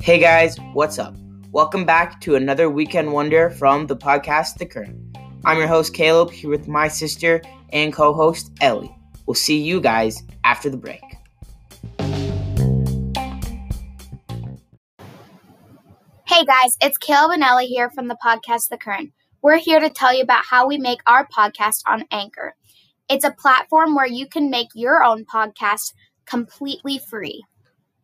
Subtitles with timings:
[0.00, 1.16] Hey guys, what's up?
[1.50, 5.16] Welcome back to another weekend wonder from the podcast The Current.
[5.44, 8.94] I'm your host Caleb here with my sister and co-host Ellie.
[9.26, 11.02] We'll see you guys after the break.
[16.28, 19.12] Hey guys, it's Caleb and Ellie here from the podcast The Current.
[19.42, 22.54] We're here to tell you about how we make our podcast on Anchor.
[23.08, 25.92] It's a platform where you can make your own podcast
[26.26, 27.44] completely free.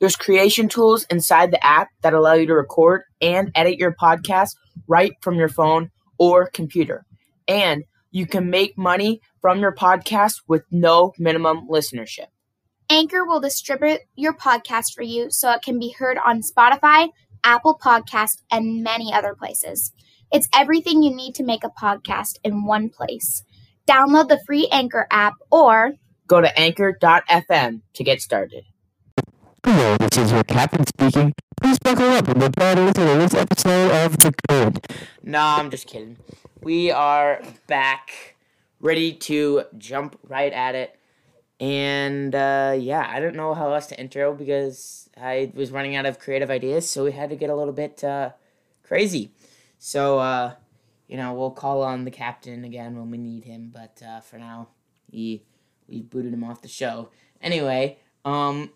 [0.01, 4.51] There's creation tools inside the app that allow you to record and edit your podcast
[4.87, 7.05] right from your phone or computer.
[7.49, 12.29] And you can make money from your podcast with no minimum listenership.
[12.91, 17.11] Anchor will distribute your podcast for you so it can be heard on Spotify,
[17.45, 19.93] Apple Podcast, and many other places.
[20.33, 23.43] It's everything you need to make a podcast in one place.
[23.87, 25.93] Download the free Anchor app or
[26.29, 28.67] Go to anchor.fm to get started.
[29.65, 31.33] Hello, this is your captain speaking.
[31.59, 34.87] Please buckle up and prepare to listen to this episode of The Current.
[35.23, 36.19] Nah, I'm just kidding.
[36.61, 38.37] We are back,
[38.79, 40.99] ready to jump right at it.
[41.61, 46.05] And uh, yeah, I don't know how else to intro because I was running out
[46.05, 48.33] of creative ideas, so we had to get a little bit uh,
[48.83, 49.33] crazy.
[49.79, 50.57] So, uh,
[51.07, 54.37] you know, we'll call on the captain again when we need him, but uh, for
[54.37, 54.69] now,
[55.11, 55.43] he
[55.89, 57.09] we booted him off the show.
[57.41, 58.71] Anyway, um,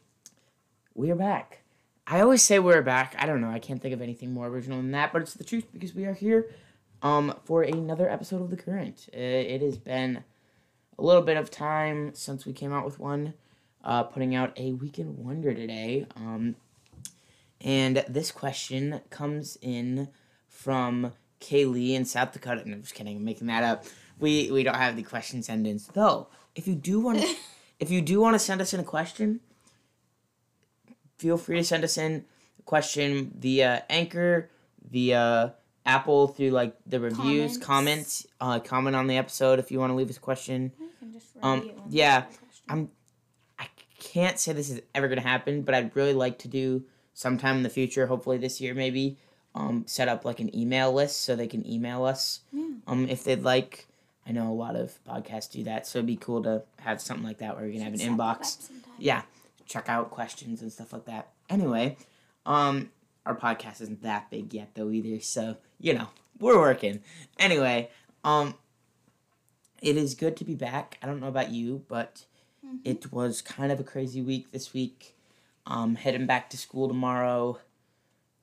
[0.95, 1.61] we're back.
[2.07, 3.15] I always say we're back.
[3.19, 3.51] I don't know.
[3.51, 6.05] I can't think of anything more original than that, but it's the truth because we
[6.05, 6.51] are here
[7.03, 9.09] um, for another episode of The Current.
[9.15, 10.25] Uh, it has been
[10.99, 13.35] a little bit of time since we came out with one,
[13.85, 16.07] uh, putting out a Weekend Wonder today.
[16.17, 16.57] Um,
[17.61, 20.09] and this question comes in
[20.49, 22.63] from Kaylee in South Dakota.
[22.69, 23.17] No, I'm just kidding.
[23.17, 23.85] I'm making that up.
[24.19, 26.29] We we don't have the question sentence though.
[26.55, 27.34] If you do want to,
[27.81, 29.41] if you do want to send us in a question,
[31.19, 32.25] feel free to send us in
[32.58, 34.50] a question via Anchor,
[34.91, 35.55] via
[35.86, 38.27] Apple through like the reviews, comments, Comments.
[38.41, 40.73] uh, comment on the episode if you want to leave us a question.
[41.42, 42.39] Um, yeah, question.
[42.68, 42.91] I'm.
[43.58, 43.67] I
[43.98, 47.62] can't say this is ever gonna happen, but I'd really like to do sometime in
[47.62, 49.17] the future, hopefully this year maybe,
[49.55, 52.67] um, set up like an email list so they can email us, Yeah.
[52.86, 53.86] um, if they'd like.
[54.27, 57.27] I know a lot of podcasts do that, so it'd be cool to have something
[57.27, 58.71] like that where you can have an Should set that inbox.
[58.99, 59.23] Yeah,
[59.67, 61.29] check out questions and stuff like that.
[61.51, 61.97] Anyway,
[62.47, 62.91] um,
[63.27, 67.01] our podcast isn't that big yet though either, so you know we're working.
[67.39, 67.91] Anyway,
[68.25, 68.55] um,
[69.81, 70.99] it is good to be back.
[71.03, 72.25] I don't know about you, but
[72.65, 72.77] Mm-hmm.
[72.85, 75.17] it was kind of a crazy week this week.
[75.67, 77.59] Um, heading back to school tomorrow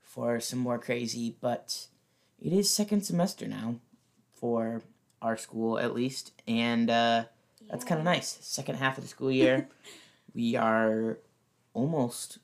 [0.02, 1.88] for some more crazy, but
[2.38, 3.76] it is second semester now
[4.34, 4.82] for
[5.22, 7.26] our school at least, and uh,
[7.70, 8.38] that's kind of nice.
[8.42, 9.68] Second half of the school year,
[10.34, 11.18] we are
[11.74, 12.40] almost.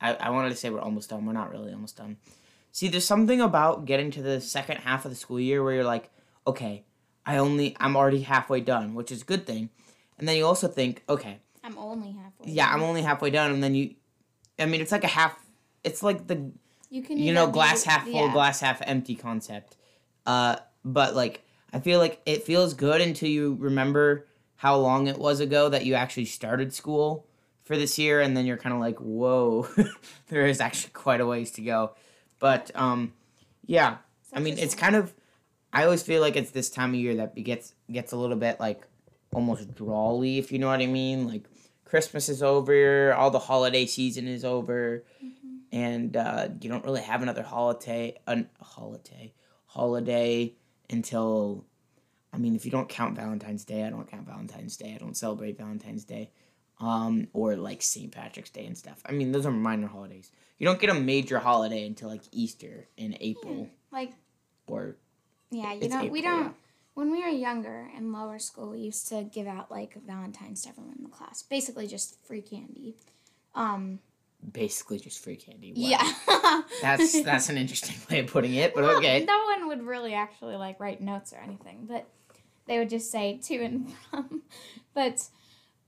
[0.00, 1.24] I, I wanted to say we're almost done.
[1.24, 2.18] We're not really almost done.
[2.72, 5.84] See, there's something about getting to the second half of the school year where you're
[5.84, 6.10] like,
[6.46, 6.84] okay,
[7.24, 9.70] I only I'm already halfway done, which is a good thing.
[10.18, 12.52] And then you also think, okay, I'm only halfway.
[12.52, 13.94] yeah, I'm only halfway done, and then you,
[14.58, 15.38] I mean, it's like a half.
[15.84, 16.50] It's like the
[16.90, 17.18] You can.
[17.18, 18.32] you know glass half full, yeah.
[18.32, 19.76] glass half empty concept.
[20.24, 21.42] Uh, but like
[21.72, 25.84] I feel like it feels good until you remember how long it was ago that
[25.84, 27.26] you actually started school
[27.64, 29.68] for this year, and then you're kind of like, whoa,
[30.28, 31.90] there is actually quite a ways to go.
[32.38, 33.12] But um,
[33.66, 33.96] yeah,
[34.32, 35.12] I mean, it's kind of.
[35.72, 38.60] I always feel like it's this time of year that gets gets a little bit
[38.60, 38.86] like
[39.34, 41.26] almost drawly, if you know what I mean.
[41.26, 41.42] Like
[41.84, 45.76] Christmas is over, all the holiday season is over, Mm-hmm.
[45.76, 49.34] and uh, you don't really have another holiday, an holiday,
[49.66, 50.54] holiday
[50.90, 51.64] until.
[52.32, 54.94] I mean, if you don't count Valentine's Day, I don't count Valentine's Day.
[54.94, 56.30] I don't celebrate Valentine's Day,
[56.80, 58.12] um, or like St.
[58.12, 59.00] Patrick's Day and stuff.
[59.06, 60.30] I mean, those are minor holidays.
[60.58, 64.12] You don't get a major holiday until like Easter in April Like
[64.66, 64.96] or
[65.50, 66.10] yeah, you don't.
[66.10, 66.54] We don't.
[66.94, 70.70] When we were younger in lower school, we used to give out like Valentine's to
[70.70, 71.42] everyone in the class.
[71.42, 72.96] Basically, just free candy.
[73.54, 74.00] Um.
[74.50, 75.72] Basically just free candy.
[75.76, 75.88] Wow.
[75.88, 76.62] Yeah.
[76.82, 79.24] That's that's an interesting way of putting it, but Well, okay.
[79.24, 82.08] No one would really actually like write notes or anything, but
[82.66, 84.42] they would just say to and from.
[84.94, 85.22] But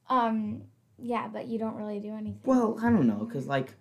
[0.08, 0.62] um
[0.98, 2.40] yeah, but you don't really do anything.
[2.44, 3.74] Well, I don't know, cause like,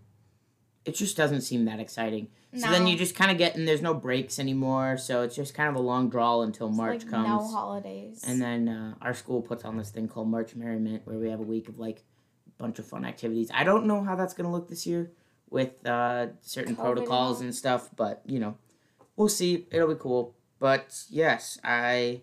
[0.85, 2.29] it just doesn't seem that exciting.
[2.55, 5.53] So then you just kind of get, and there's no breaks anymore, so it's just
[5.53, 7.27] kind of a long drawl until It's, March like, comes.
[7.27, 8.23] No holidays.
[8.25, 11.39] And then uh, our school puts on this thing called March Merriment, where we have
[11.39, 12.03] a week of like
[12.57, 13.49] bunch of fun activities.
[13.53, 15.11] I don't know how that's gonna look this year
[15.49, 18.57] with uh, certain COVID protocols and stuff, but you know,
[19.15, 19.67] we'll see.
[19.71, 20.35] It'll be cool.
[20.59, 22.21] But yes, I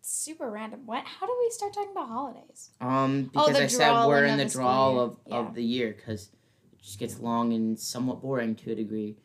[0.00, 0.80] super random.
[0.86, 1.04] What?
[1.04, 2.70] How do we start talking about holidays?
[2.80, 5.00] Um, Oh, because the I said we're in the the school draw year.
[5.02, 5.36] of, Yeah.
[5.36, 6.30] of the year because
[6.72, 9.16] it just gets long and somewhat boring to a degree.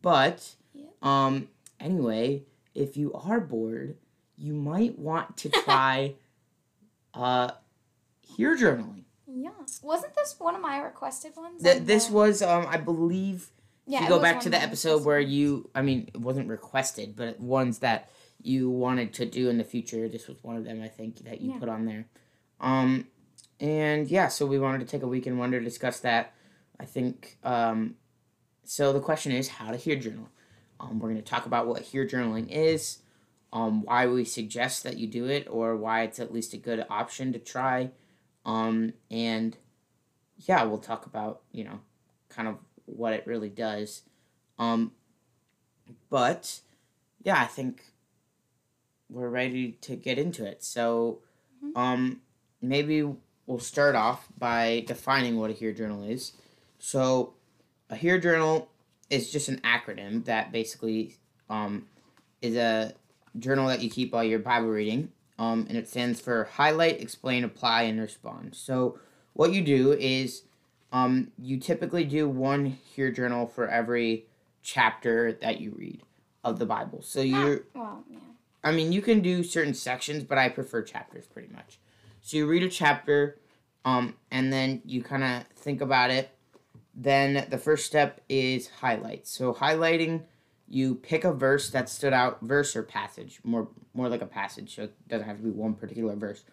[0.00, 0.86] But Yeah.
[1.02, 1.48] um,
[1.80, 2.44] anyway,
[2.74, 3.96] if you are bored,
[4.36, 6.14] you might want to try
[7.14, 7.50] uh,
[8.36, 9.04] HEAR journaling.
[9.42, 9.50] Yeah.
[9.82, 11.62] Wasn't this one of my requested ones?
[11.62, 13.50] Th- on this the- was um, I believe
[13.86, 13.98] Yeah.
[13.98, 17.14] if you go back to the episode requested where you i mean it wasn't requested
[17.16, 18.10] but ones that
[18.42, 21.40] you wanted to do in the future this was one of them i think that
[21.40, 21.58] you Yeah.
[21.58, 22.04] put on there
[22.60, 23.06] um
[23.60, 26.32] and yeah so we wanted to take a week weekend wonder to discuss that
[26.78, 27.94] i think um
[28.64, 30.28] so the question is how to hear journal
[30.80, 32.98] um, we're going to talk about what hear journaling is
[33.52, 36.84] um, why we suggest that you do it or why it's at least a good
[36.90, 37.90] option to try
[38.48, 39.56] um, and
[40.38, 41.78] yeah we'll talk about you know
[42.28, 42.56] kind of
[42.86, 44.02] what it really does
[44.58, 44.90] um,
[46.10, 46.60] but
[47.22, 47.82] yeah i think
[49.10, 51.20] we're ready to get into it so
[51.64, 51.76] Mhm.
[51.76, 52.20] um,
[52.62, 53.02] maybe
[53.46, 56.32] we'll start off by defining what a hear journal is
[56.78, 57.34] so
[57.90, 58.70] a hear journal
[59.10, 61.16] is just an acronym that basically
[61.50, 61.86] um,
[62.42, 62.92] is a
[63.38, 65.10] journal that you keep while you're Bible reading.
[65.38, 68.56] Um, and it stands for highlight, explain, apply, and respond.
[68.56, 68.98] So
[69.34, 70.42] what you do is
[70.92, 74.26] um, you typically do one hear journal for every
[74.62, 76.02] chapter that you read
[76.42, 77.02] of the Bible.
[77.02, 78.18] So you're well, yeah.
[78.64, 81.78] I mean, you can do certain sections, but I prefer chapters pretty much.
[82.20, 83.38] So you read a chapter,
[83.84, 86.30] um, and then you kind of think about it.
[86.94, 89.28] Then the first step is highlight.
[89.28, 90.22] So highlighting,
[90.70, 94.76] you pick a verse that stood out, verse or passage, more more like a passage.
[94.76, 96.44] So it doesn't have to be one particular verse,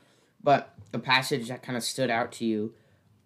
[0.41, 2.73] but a passage that kind of stood out to you,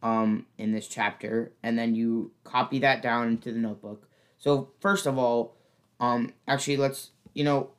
[0.01, 4.07] um, in this chapter, and then you copy that down into the notebook.
[4.37, 5.55] So first of all,
[5.99, 7.71] um, actually, let's you know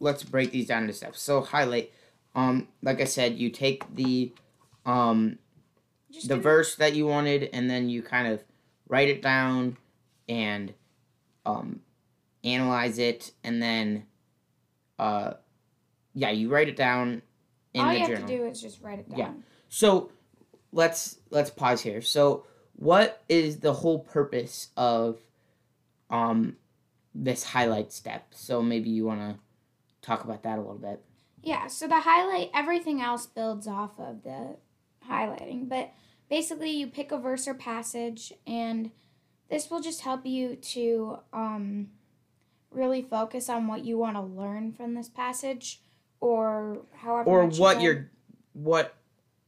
[0.00, 1.20] let's break these down into steps.
[1.20, 1.92] So highlight,
[2.34, 4.32] um, like I said, you take the
[4.86, 5.38] um
[6.12, 8.44] Just the verse that you wanted, and then you kind of
[8.86, 9.76] write it down
[10.28, 10.72] and
[11.44, 11.80] um
[12.44, 14.06] analyze it, and then
[14.98, 15.34] uh
[16.14, 17.22] yeah, you write it down
[17.72, 18.28] in all the you have journal.
[18.28, 19.18] to do is just write it down.
[19.18, 19.32] Yeah.
[19.68, 20.12] So
[20.72, 22.00] let's let's pause here.
[22.00, 22.46] So
[22.76, 25.18] what is the whole purpose of
[26.10, 26.56] um
[27.14, 28.26] this highlight step?
[28.30, 29.38] So maybe you want to
[30.02, 31.02] talk about that a little bit.
[31.42, 34.56] Yeah, so the highlight, everything else builds off of the
[35.08, 35.68] highlighting.
[35.68, 35.92] But
[36.30, 38.90] basically, you pick a verse or passage, and
[39.50, 41.88] this will just help you to um,
[42.74, 45.80] really focus on what you want to learn from this passage
[46.20, 47.28] or however.
[47.28, 47.82] Or what read.
[47.82, 48.10] you're
[48.52, 48.94] what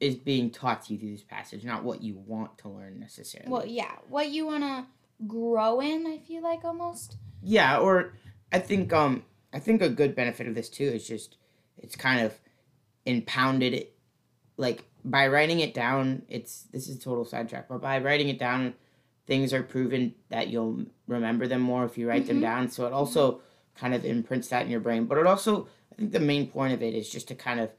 [0.01, 3.51] is being taught to you through this passage, not what you want to learn necessarily.
[3.51, 4.87] Well, yeah, what you want to
[5.27, 7.17] grow in, I feel like almost.
[7.43, 8.13] Yeah, or
[8.53, 11.37] I think um I think a good benefit of this too is just
[11.79, 12.39] it's kind of
[13.05, 13.97] impounded it
[14.57, 18.75] like by writing it down it's this is total sidetrack but by writing it down
[19.27, 22.43] things are proven that you'll remember them more if you write them Mhm.
[22.43, 23.41] down so it also
[23.75, 26.73] kind of imprints that in your brain but it also i think the main point
[26.73, 27.71] of it is just to kind of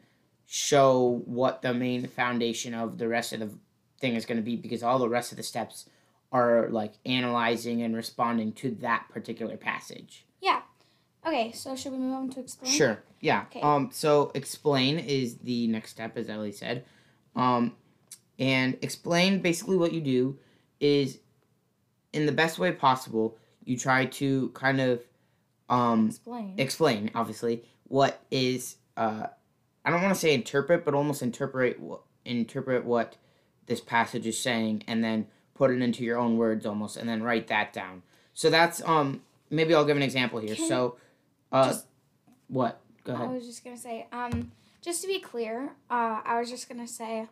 [0.46, 3.50] show what the main foundation of the rest of the
[4.00, 5.90] thing is going to be because all the rest of the steps
[6.32, 10.62] are like analyzing and responding to that particular passage Yeah.
[11.26, 12.72] Okay, so should we move on to explain?
[12.72, 13.04] Sure.
[13.20, 13.46] Yeah.
[13.50, 13.60] Okay.
[13.60, 13.90] Um.
[13.92, 16.86] So explain is the next step, as Ellie said.
[17.36, 17.76] Um,
[18.40, 20.40] and explain basically what you do
[20.80, 21.20] is,
[22.14, 25.02] in the best way possible, you try to kind of,
[25.70, 26.54] um, Explain.
[26.58, 29.28] explain obviously what is uh,
[29.86, 33.16] I don't want to say interpret, but almost interpret what interpret what
[33.68, 37.22] this passage is saying, and then put it into your own words almost, and then
[37.24, 38.04] write that down.
[38.34, 39.22] So that's um.
[39.50, 40.56] Maybe I'll give an example here.
[40.56, 40.98] Can- so,
[41.54, 41.86] uh, just-
[42.50, 42.82] what?
[43.06, 43.30] Go ahead.
[43.30, 46.88] I was just gonna say, um, just to be clear, uh, I was just gonna
[46.88, 47.28] say,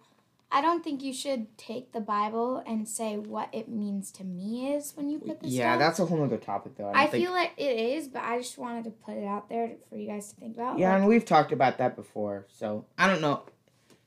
[0.52, 4.74] I don't think you should take the Bible and say what it means to me
[4.74, 5.52] is when you put this.
[5.52, 5.80] Yeah, down.
[5.80, 6.90] that's a whole other topic though.
[6.90, 9.50] I, I think, feel like it is, but I just wanted to put it out
[9.50, 10.78] there for you guys to think about.
[10.78, 13.44] Yeah, like, and we've talked about that before, so I don't know.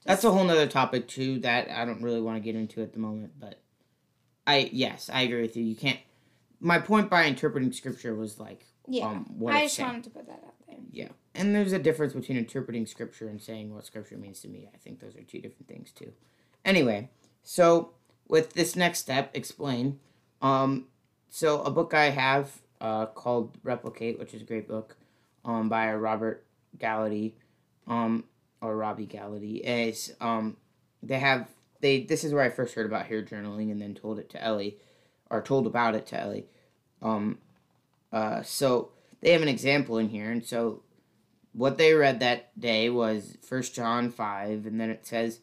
[0.05, 2.95] That's a whole other topic too that I don't really want to get into at
[2.95, 3.61] the moment, but
[4.47, 5.65] I yes, I agree with you.
[5.65, 5.99] You can't.
[6.61, 9.07] My point by interpreting scripture was like yeah.
[9.07, 9.89] um what I just saying.
[9.89, 10.68] wanted to put that out there.
[10.91, 14.69] Yeah, and there's a difference between interpreting scripture and saying what scripture means to me.
[14.75, 16.13] I think those are two different things too.
[16.65, 17.11] Anyway,
[17.43, 17.93] so
[18.29, 19.99] with this next step, explain.
[20.43, 20.87] Um,
[21.31, 24.97] so a book I have uh, called Replicate, which is a great book,
[25.45, 26.45] um, by Robert
[26.79, 27.33] Gallaty,
[27.87, 28.25] um,
[28.61, 30.57] or Robby Gallaty, is um,
[31.03, 31.49] they have
[31.81, 32.03] they.
[32.03, 34.77] This is where I first heard about hair journaling, and then told it to Ellie,
[35.31, 36.47] or told about it to Ellie.
[37.01, 37.39] Um,
[38.13, 40.83] uh, so they have an example in here, and so
[41.53, 45.41] what they read that day was First John 5, and then it says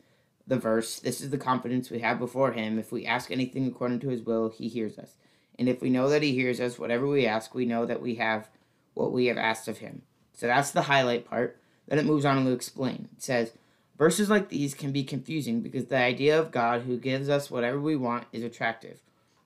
[0.48, 2.80] the verse This is the confidence we have before Him.
[2.80, 5.18] If we ask anything according to His will, He hears us.
[5.58, 8.16] And if we know that He hears us, whatever we ask, we know that we
[8.16, 8.50] have
[8.94, 10.04] what we have asked of Him.
[10.34, 11.60] So that's the highlight part.
[11.88, 13.10] Then it moves on to explain.
[13.16, 13.52] It says,
[13.98, 17.80] Verses like these can be confusing because the idea of God who gives us whatever
[17.80, 19.00] we want is attractive.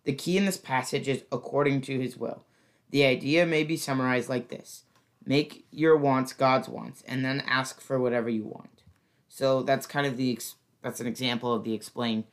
[0.05, 2.43] The key in this passage is according to his will.
[2.91, 4.84] The idea may be summarized like this
[5.25, 8.84] Make your wants God's wants, and then ask for whatever you want.
[9.27, 12.24] So that's kind of the ex- that's an example of the explain.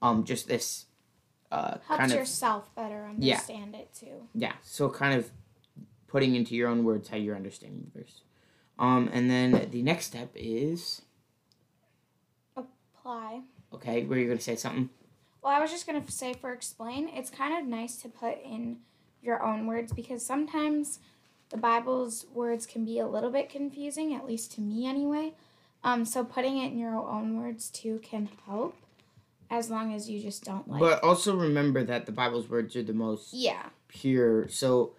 [0.00, 0.86] Um, just this
[1.52, 3.34] uh, Helps kind of yourself better Yeah.
[3.34, 4.28] understand it too.
[4.34, 4.52] yeah.
[4.62, 5.30] So kind of
[6.06, 8.22] putting into your own words how you're understanding the verse.
[8.78, 11.02] Um, and then the next step is
[12.56, 13.40] Apply.
[13.74, 14.04] okay.
[14.04, 14.90] Were you gonna say something?
[15.42, 18.42] Well, I was just going to say for explain, it's kind of nice to put
[18.44, 18.78] in
[19.26, 21.00] your own words because sometimes
[21.50, 25.34] the Bible's words can be a little bit confusing, at least to me anyway.
[25.84, 28.76] Um, so putting it in your own words too can help
[29.50, 32.82] as long as you just don't like But also remember that the Bible's words are
[32.82, 33.66] the most Yeah.
[33.88, 34.48] pure.
[34.48, 34.94] So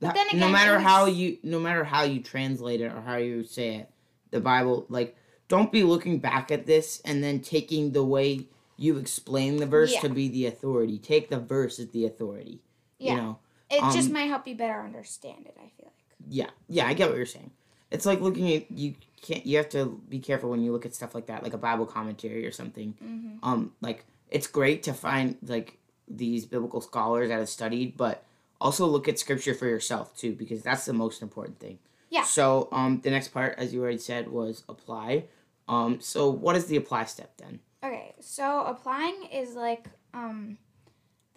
[0.00, 3.16] But that- then no matter how you no matter how you translate it or how
[3.16, 3.90] you say it,
[4.30, 5.16] the Bible like
[5.48, 9.92] don't be looking back at this and then taking the way you explain the verse
[9.94, 10.02] Yeah.
[10.02, 10.98] to be the authority.
[10.98, 12.60] Take the verse as the authority.
[12.98, 13.10] Yeah.
[13.14, 13.38] You know.
[13.70, 15.92] It just Um, might help you better understand it, I feel like.
[16.28, 16.50] Yeah.
[16.68, 17.50] Yeah, I get what you're saying.
[17.90, 20.94] It's like looking at you can't you have to be careful when you look at
[20.94, 22.94] stuff like that, like a Bible commentary or something.
[23.02, 23.38] Mm-hmm.
[23.42, 28.24] um like it's great to find like these biblical scholars that have studied but
[28.60, 31.78] also look at scripture for yourself too because that's the most important thing
[32.10, 32.24] Yeah.
[32.24, 35.24] so um the next part as you already said was apply
[35.68, 40.58] um so what is the apply step then Okay, so applying is like um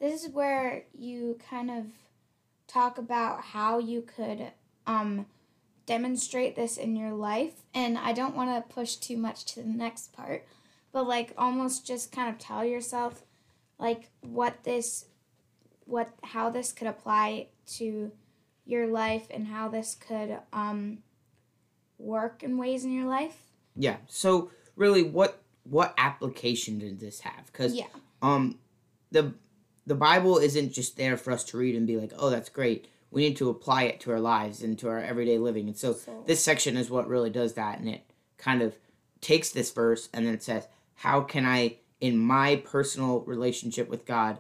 [0.02, 1.86] this is where you kind of
[2.68, 4.52] talk about how you could
[4.88, 5.26] um
[5.86, 9.68] demonstrate this in your life and I don't want to push too much to the
[9.68, 10.46] next part,
[10.92, 13.24] but like almost just kind of tell yourself
[13.78, 15.06] like what this
[15.86, 18.12] what how this could apply to
[18.66, 21.00] your life and how this could um
[21.98, 23.38] work in ways in your life.
[23.76, 27.86] yeah so really what what application did this have because Yeah.
[28.22, 28.58] um
[29.12, 29.34] the
[29.88, 32.88] the bible isn't just there for us to read and be like oh that's great
[33.10, 35.94] we need to apply it to our lives and to our everyday living and so
[35.94, 38.04] So this section is what really does that and it
[38.38, 38.76] kind of
[39.22, 44.06] takes this verse and then it says how can i in my personal relationship with
[44.06, 44.40] god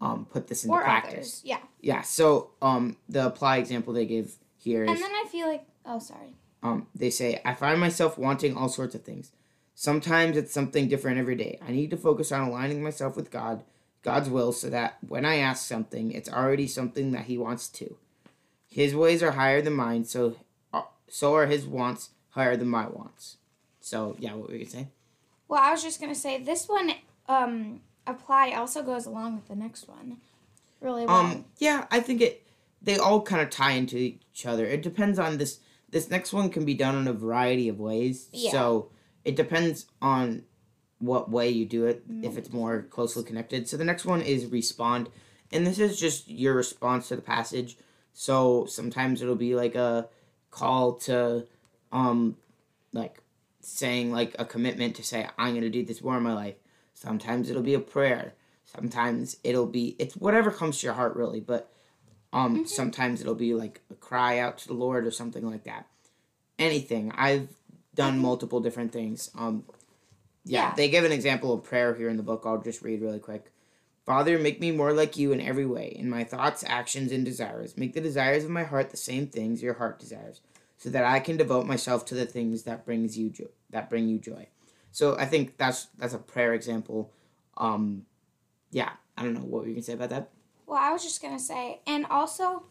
[0.00, 1.42] um, put this into or practice others.
[1.44, 1.58] Yeah.
[1.80, 5.64] yeah so um, the apply example they give here is And then I feel like,
[5.84, 6.34] oh, sorry.
[6.62, 9.32] um, they say i find myself wanting all sorts of things
[9.74, 13.64] sometimes it's something different every day i need to focus on aligning myself with god
[14.08, 17.96] god's will so that when i ask something it's already something that he wants to
[18.70, 20.36] his ways are higher than mine so
[20.72, 23.36] uh, so are his wants higher than my wants
[23.80, 24.88] so yeah what were you gonna say
[25.48, 26.92] Well, I was just gonna say this one,
[27.26, 30.18] um, apply also goes along with the next one,
[30.80, 31.16] really well.
[31.16, 32.34] Um, yeah, I think it.
[32.82, 34.64] They all kind of tie into each other.
[34.66, 35.60] It depends on this.
[35.90, 38.28] This next one can be done in a variety of ways.
[38.30, 38.52] Yeah.
[38.52, 38.90] So
[39.24, 40.44] it depends on
[40.98, 42.02] what way you do it.
[42.24, 43.68] If it's more closely connected.
[43.68, 45.08] So the next one is respond,
[45.52, 47.76] and this is just your response to the passage.
[48.12, 50.08] So sometimes it'll be like a
[50.50, 51.46] call to,
[51.92, 52.36] um,
[52.92, 53.20] like
[53.60, 56.56] saying like a commitment to say I'm gonna do this more in my life.
[56.94, 58.34] Sometimes it'll be a prayer.
[58.64, 61.70] Sometimes it'll be it's whatever comes to your heart really, but
[62.32, 65.86] um sometimes it'll be like a cry out to the Lord or something like that.
[66.58, 67.12] Anything.
[67.14, 67.48] I've
[67.94, 69.30] done multiple different things.
[69.36, 69.64] Um
[70.48, 70.74] yeah, Yeah.
[70.74, 72.42] they give an example of prayer here in the book.
[72.44, 73.52] I'll just read really quick.
[74.06, 77.76] Father, make me more like you in every way, in my thoughts, actions, and desires.
[77.76, 80.40] Make the desires of my heart the same things your heart desires,
[80.78, 84.08] so that I can devote myself to the things that brings you joy, that bring
[84.08, 84.48] you joy.
[84.92, 87.12] So I think that's that's a prayer example.
[87.58, 88.06] Um,
[88.70, 90.30] yeah, I don't know what you gonna say about that.
[90.66, 92.62] well, I was just gonna say, and also,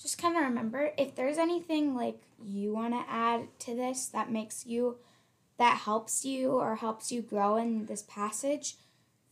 [0.00, 4.30] just kind of remember if there's anything like you want to add to this that
[4.30, 4.96] makes you,
[5.62, 8.74] that helps you or helps you grow in this passage,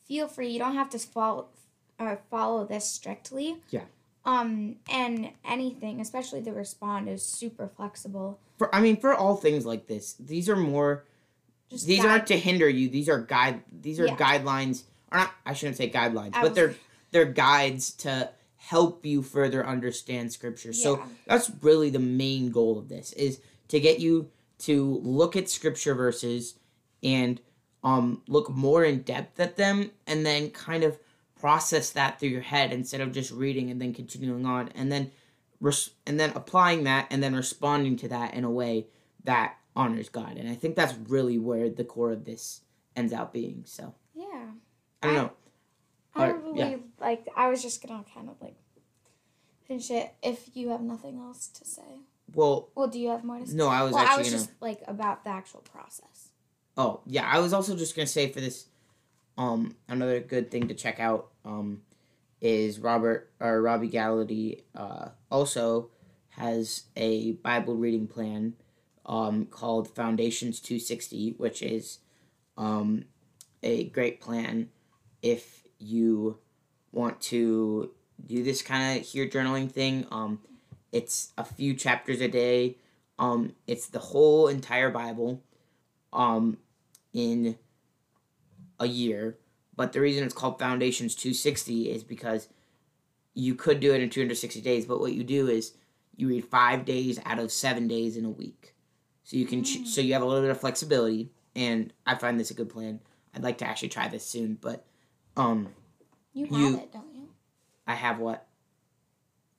[0.06, 0.48] feel free.
[0.48, 1.48] You don't have to follow
[1.98, 3.56] or follow this strictly.
[3.70, 3.82] Yeah.
[4.24, 8.38] Um, and anything, especially the respond, is super flexible.
[8.58, 11.02] For I mean, for all things like this, these are more.
[11.68, 12.88] Just these guide- aren't to hinder you.
[12.88, 13.62] These are guide.
[13.72, 14.16] These are Yeah.
[14.16, 15.32] guidelines, or not.
[15.44, 16.74] I shouldn't say guidelines, I but was- they're
[17.10, 20.70] they're guides to help you further understand scripture.
[20.70, 20.82] Yeah.
[20.84, 24.30] So that's really the main goal of this is to get you
[24.60, 26.54] to look at scripture verses
[27.02, 27.40] and
[27.82, 30.98] um look more in depth at them and then kind of
[31.38, 35.10] process that through your head instead of just reading and then continuing on and then
[35.60, 38.86] res- and then applying that and then responding to that in a way
[39.24, 40.36] that honors God.
[40.36, 42.60] And I think that's really where the core of this
[42.94, 43.62] ends out being.
[43.64, 44.50] So Yeah.
[45.02, 45.32] I don't I- know.
[46.14, 46.64] I Or- yeah.
[46.68, 48.56] believe like I was just gonna kind of like
[49.70, 52.00] finish it if you have nothing else to say.
[52.34, 53.54] Well, Well, do you have more to say?
[53.56, 54.42] no, I was well, I actually was gonna.
[54.44, 56.30] just like about the actual process.
[56.76, 58.66] Oh yeah, I was also just gonna say for this,
[59.38, 61.82] um, another good thing to check out, um,
[62.40, 65.90] is Robert or Robby Gallaty, uh, also
[66.30, 68.54] has a Bible reading plan,
[69.06, 71.98] um, called Foundations Two Sixty, which is,
[72.56, 73.04] um,
[73.62, 74.70] a great plan
[75.22, 76.38] if you
[76.92, 77.92] want to
[78.26, 80.06] do this kind of HEAR journaling thing.
[80.10, 80.40] Um,
[80.92, 82.76] it's a few chapters a day.
[83.18, 85.42] Um, it's the whole entire Bible
[86.12, 86.56] um
[87.12, 87.56] in
[88.80, 89.36] a year
[89.76, 92.48] but the reason it's called foundations 260 is because
[93.34, 95.74] you could do it in 260 days but what you do is
[96.16, 98.74] you read five days out of seven days in a week
[99.22, 102.40] so you can ch- so you have a little bit of flexibility and i find
[102.40, 102.98] this a good plan
[103.34, 104.84] i'd like to actually try this soon but
[105.36, 105.68] um
[106.32, 107.09] You have You- it, don't you?
[107.90, 108.46] I have what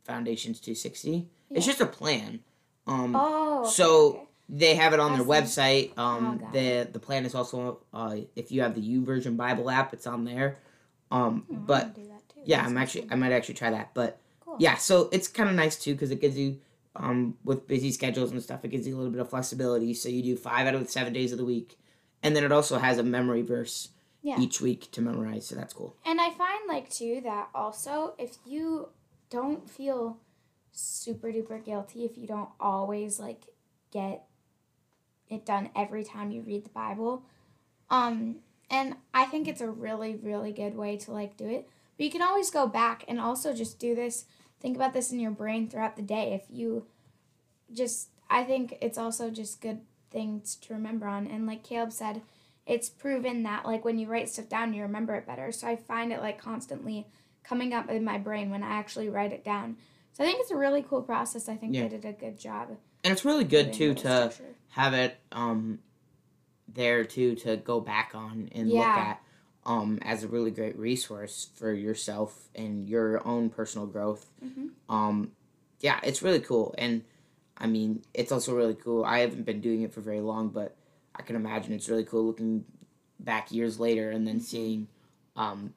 [0.04, 2.40] foundations 260 it's just a plan
[2.88, 3.66] um Oh.
[3.70, 4.22] so okay.
[4.50, 5.30] they have it on I their see.
[5.32, 5.98] website.
[5.98, 9.94] Um, Oh, the the plan is also uh, if you have the YouVersion Bible app,
[9.94, 10.58] it's on there.
[11.10, 12.42] Um, Oh, but do that too.
[12.44, 13.08] yeah, That I'm actually.
[13.12, 13.94] I might actually try that.
[13.94, 14.58] But Cool.
[14.60, 16.60] yeah, so it's kind of nice too because it gives you
[16.98, 19.94] um with busy schedules and stuff, it gives you a little bit of flexibility.
[19.94, 21.78] So you do five out of the seven days of the week,
[22.24, 23.90] and then it also has a memory verse
[24.24, 24.40] Yeah.
[24.40, 25.48] each week to memorize.
[25.48, 25.96] So that's cool.
[26.06, 28.90] And I find like too that also if you
[29.30, 30.18] don't feel
[30.72, 33.46] super duper guilty if you don't always like
[33.92, 34.26] get
[35.30, 37.24] it done every time you read the Bible.
[37.90, 38.38] Um
[38.70, 41.68] and I think it's a really really good way to like do it.
[41.98, 44.26] But you can always go back and also just do this
[44.62, 46.86] think about this in your brain throughout the day if you
[47.74, 52.22] just I think it's also just good things to remember on and like Caleb said
[52.66, 55.76] it's proven that like when you write stuff down you remember it better so i
[55.76, 57.08] find it like constantly
[57.44, 59.76] coming up in my brain when i actually write it down
[60.14, 61.84] so i think it's a really cool process i think Yeah.
[61.84, 62.70] they did a good job
[63.04, 64.00] And it's really good too to
[64.32, 64.56] structure.
[64.70, 65.80] have it um
[66.74, 69.22] there too to go back on and look at
[69.66, 74.26] um as a really great resource for yourself and your own personal growth.
[74.44, 74.70] Mhm.
[74.90, 75.32] Um
[75.82, 77.04] yeah, it's really cool and
[77.58, 79.04] I mean, it's also really cool.
[79.06, 80.76] I haven't been doing it for very long, but
[81.22, 82.66] I can imagine it's really cool looking
[83.20, 84.88] back years later and then seeing
[85.36, 85.74] um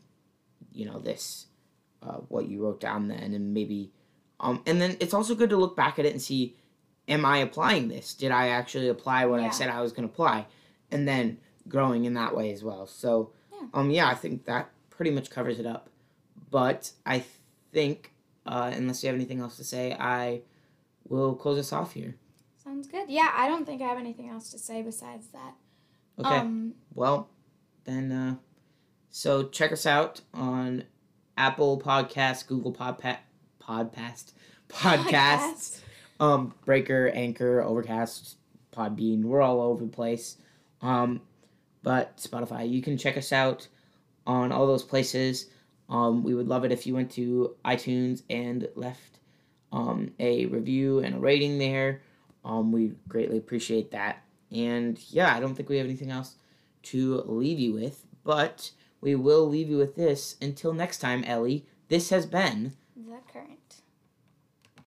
[0.72, 1.46] you know this
[2.02, 3.92] uh what you wrote down then and maybe
[4.40, 6.57] um and then it's also good to look back at it and see
[7.09, 8.14] am I applying this?
[8.14, 10.46] Did I actually apply what I said I was going to apply?
[10.90, 12.87] And then growing in that way as well.
[12.87, 13.66] So, Yeah.
[13.74, 15.90] um, yeah, I think that pretty much covers it up.
[16.50, 17.24] But I
[17.72, 18.14] think,
[18.46, 20.42] uh, unless you have anything else to say, I
[21.07, 22.16] will close us off here.
[22.64, 23.09] Sounds good.
[23.09, 25.55] Yeah i don't think i have anything else to say besides that.
[26.18, 26.38] Okay.
[26.38, 27.29] um well,
[27.85, 28.37] then, uh,
[29.11, 30.85] so check us out on
[31.37, 33.18] Apple Podcasts, Google Podpa-
[33.61, 34.33] Podcast,
[34.68, 35.81] Podcasts.
[36.20, 38.37] um breaker anchor overcast
[38.72, 40.37] podbean we're all over the place.
[40.83, 41.20] Um
[41.83, 43.66] but spotify you can check us out
[44.27, 45.50] on all those places.
[45.88, 49.18] Um we would love it if you went to itunes and left
[49.72, 52.00] um a review and a rating there
[52.44, 54.22] um we greatly appreciate that.
[54.52, 56.37] And yeah i don't think we have anything else
[56.85, 60.37] to leave you with but we will leave you with this.
[60.40, 63.59] Until next time ellie this has been the current